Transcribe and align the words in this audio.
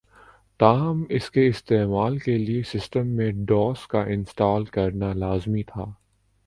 تاہم 0.59 1.03
اس 1.09 1.29
کے 1.31 1.45
استعمال 1.47 2.17
کے 2.17 2.37
لئے 2.37 2.63
سسٹم 2.63 3.07
میں 3.07 3.31
ڈوس 3.47 3.85
کا 3.87 4.01
انسٹال 4.05 4.65
کرنا 4.65 5.13
لازمی 5.13 5.63
تھا 5.63 5.85